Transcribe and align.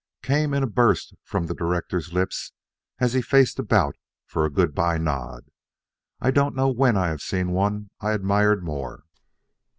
came 0.23 0.51
in 0.51 0.63
a 0.63 0.67
burst 0.67 1.13
from 1.23 1.45
the 1.45 1.53
director's 1.53 2.11
lips 2.11 2.53
as 2.97 3.13
he 3.13 3.21
faced 3.21 3.59
about 3.59 3.95
for 4.25 4.43
a 4.43 4.49
good 4.49 4.73
bye 4.73 4.97
nod. 4.97 5.51
"I 6.19 6.31
don't 6.31 6.55
know 6.55 6.69
when 6.69 6.97
I 6.97 7.09
have 7.09 7.21
seen 7.21 7.51
one 7.51 7.91
I 7.99 8.13
admired 8.13 8.63
more." 8.63 9.03